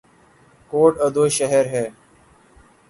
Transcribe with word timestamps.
کوٹ 0.71 0.93
ادو 1.05 1.23
شہر 1.37 1.65
ہے 1.73 1.85